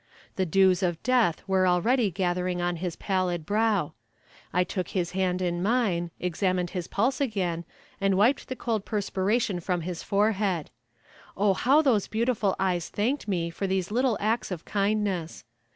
The 0.35 0.47
dews 0.47 0.81
of 0.81 1.03
death 1.03 1.43
were 1.47 1.67
already 1.67 2.09
gathering 2.09 2.59
on 2.59 2.77
his 2.77 2.95
pallid 2.95 3.45
brow. 3.45 3.93
I 4.51 4.63
took 4.63 4.87
his 4.87 5.11
hand 5.11 5.43
in 5.43 5.61
mine, 5.61 6.09
examined 6.19 6.71
his 6.71 6.87
pulse 6.87 7.21
again, 7.21 7.65
and 8.01 8.17
wiped 8.17 8.47
the 8.47 8.55
cold 8.55 8.83
perspiration 8.83 9.59
from 9.59 9.81
his 9.81 10.01
forehead. 10.01 10.71
Oh 11.37 11.53
how 11.53 11.83
those 11.83 12.07
beautiful 12.07 12.55
eyes 12.57 12.89
thanked 12.89 13.27
me 13.27 13.51
for 13.51 13.67
these 13.67 13.91
little 13.91 14.17
acts 14.19 14.49
of 14.49 14.65
kindness! 14.65 15.43